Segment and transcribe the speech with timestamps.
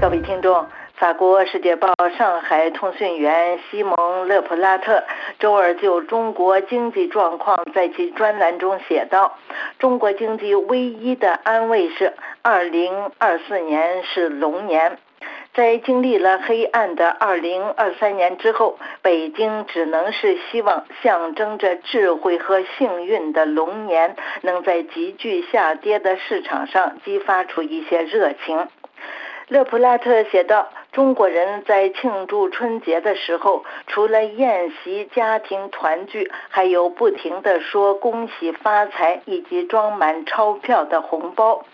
[0.00, 3.94] 各位听众，法国《世界报》上海通讯员西蒙·
[4.24, 5.04] 勒普拉特
[5.38, 9.36] 周二就中国经济状况在其专栏中写道
[9.78, 14.96] ：“中国经济唯一的安慰是，二零二四年是龙年。
[15.52, 28.66] 在经历了黑暗的二零二三年之后，北京只能是希望象征着智慧和幸运的龙年能在急剧下跌的市场上激发出一些热情。”
[29.50, 41.64] 勒普拉特写道：“中国人在庆祝春节的时候，除了宴席、家庭团聚，还有不停地说‘恭喜发财’以及装满钞票的红包。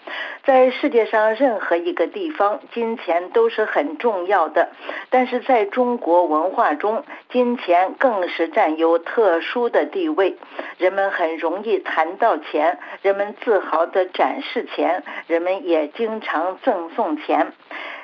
[0.42, 4.70] 在世界上任何一个地方，金钱都是很重要的，
[5.10, 10.38] 但是在中国文化中，金钱更是占有特殊的地位。
[10.78, 17.52] 人们很容易谈到钱，人们自豪地展示钱，人们也经常赠送钱。”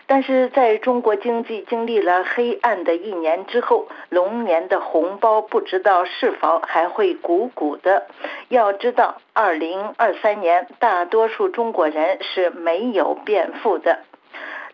[0.06, 8.06] 但是在中国经济经历了黑暗的一年之后，龙年的红包不知道是否还会鼓鼓的。
[8.48, 14.00] 要知道，二零二三年大多数中国人是没有变富的。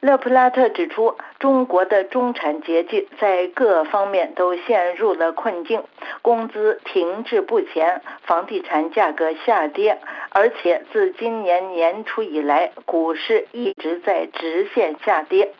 [0.01, 5.83] 勒普拉特指出，中国的中产阶级在各方面都陷入了困境，
[6.23, 9.99] 工资停滞不前，房地产价格下跌，
[10.31, 15.53] 而且自今年年初以来，股市一直在直线下跌。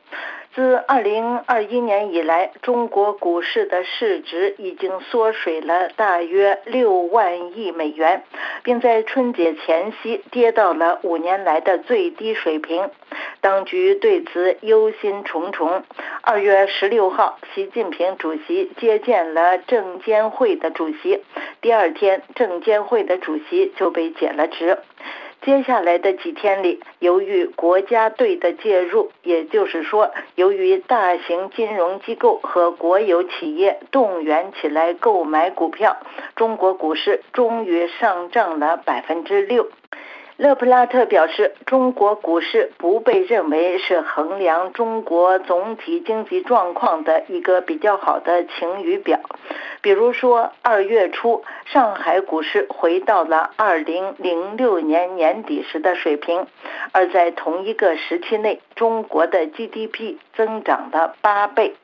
[0.59, 8.25] 自二零二一年以来，中国股市的市值已经缩水了大约六万亿美元，
[8.65, 12.91] 并在春节前夕跌到了五年来的最低水平。
[13.41, 15.83] 当局对此忧心忡忡。
[16.23, 21.23] 二月十六号，习近平主席接见了证监会的主席，
[21.61, 24.77] 第二天，证监会的主席就被解了职。
[25.43, 35.97] 接下来的几天里，由于国家队的介入，也就是说，由于大型金融机构和国有企业动员起来购买股票，
[36.37, 39.69] 中国股市终于上涨了百分之六。
[40.39, 49.19] 勒普拉特表示，中国股市不被认为是衡量中国总体经济状况的一个比较好的晴雨表。
[49.83, 56.47] 比如说，二月初，上海股市回到了二零零六年年底时的水平，
[56.93, 61.75] 而在同一个时期内，中国的 GDP 增长了八倍。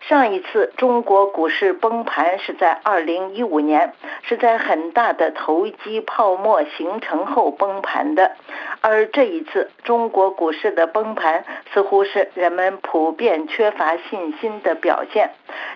[0.00, 3.92] 上一次中国股市崩盘是在二零一五年，
[4.22, 8.32] 是在很大的投机泡沫形成后崩盘的。
[8.80, 15.30] 而这一次中国股市的崩盘，似乎是人们普遍缺乏信心的表现。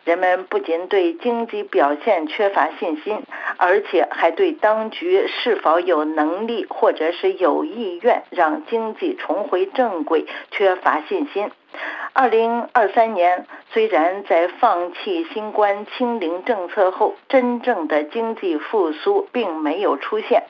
[0.05, 3.23] 人们不仅对经济表现缺乏信心，
[3.57, 11.51] 而且还对当局是否有能力或者是有意愿让经济重回正轨缺乏信心。
[12.13, 20.43] 二零二三年虽然在放弃新冠清零政策后，真正的经济复苏并没有出现，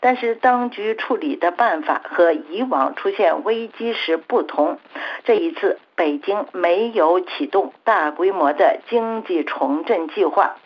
[0.00, 4.78] 但是当局处理的办法和以往出现危机时不同。
[5.24, 10.56] 这一次，北京没有启动大规模的经济重振计划。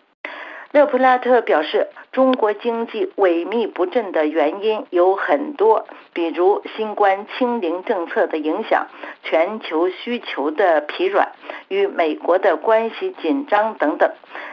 [0.73, 8.87] 勒普拉特表示，中国经济萎靡不振的原因有很多，比如新冠清零政策的影响、
[9.21, 11.33] 全球需求的疲软、
[11.67, 14.09] 与美国的关系紧张等等。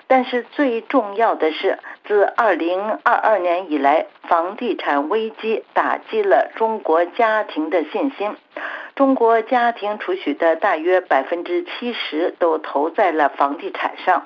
[0.09, 8.35] 但是最重要的是，自2022年以来，房地产危机打击了中国家庭的信心。
[8.97, 14.25] 中国家庭储蓄的大约百分之七十都投在了房地产上。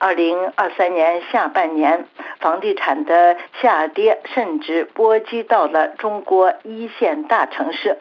[0.00, 2.06] 二零二三年下半年，
[2.38, 7.98] 房地产的下跌甚至波及到了中国一线大城市。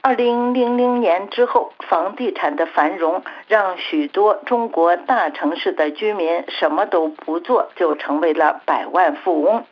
[0.00, 9.64] 二零零零年之后，房地产的繁荣让许多中国大城市的居民什么都不做就成为了百万富翁。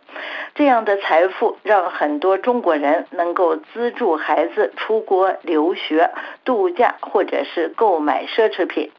[0.55, 6.11] 这样的财富让很多中国人能够资助孩子出国留学、
[6.45, 8.91] 度假，或者是购买奢侈品。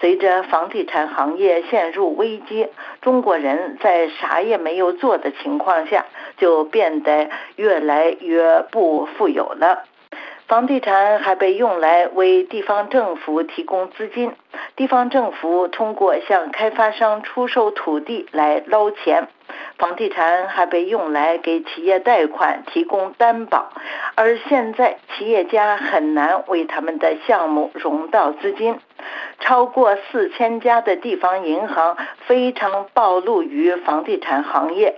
[0.00, 2.68] 随着房地产行业陷入危机，
[3.02, 6.06] 中国人在啥也没有做的情况下，
[6.36, 9.84] 就变得越来越不富有了。
[10.46, 14.32] 房地产还被用来为地方政府提供资金，
[14.76, 19.28] 地方政府通过向开发商出售土地来捞钱。
[19.76, 23.70] 房地产还被用来给企业贷款提供担保，
[24.14, 28.78] 而现在企业家很难为他们的项目融到资金。
[29.40, 31.96] 超过四千家的地方银行
[32.26, 34.96] 非常暴露于房地产行业。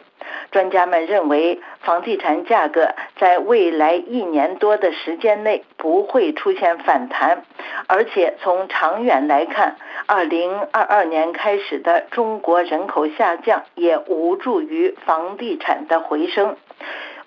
[0.52, 7.43] 专家们认为，房地产价格在未来一年多的时间内不会出现反弹，
[7.88, 9.76] 而且从长远来看，
[10.06, 16.56] 二零二二年开始的中国人口下降也无助于房地产的回升。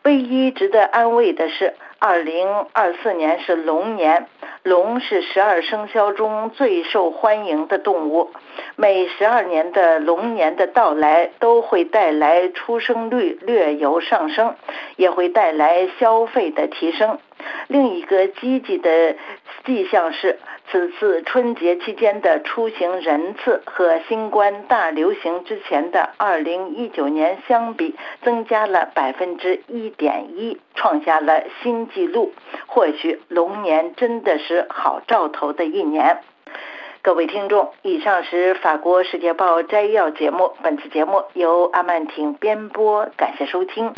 [0.04, 4.28] 唯一值得安慰的是，二零二四年是龙年，
[4.64, 8.32] 龙是十二生肖中最受欢迎的动物。
[8.78, 14.56] 每十二年的龙年的到来，都会带来出生率略有上升，
[14.96, 17.20] 也会带来消费的提升。
[17.68, 19.16] 另一个积极的
[19.66, 20.40] 迹象是。
[20.72, 32.34] 此次春节期间的出行人次和新冠大流行之前的2019年相比，增加了百分之一点一，创下了新纪录。
[32.66, 36.20] 或许龙年真的是好兆头的一年。
[37.04, 43.92] 各位听众，以上是法国《世界报》摘要节目，本次节目由阿曼婷编播，感谢收听。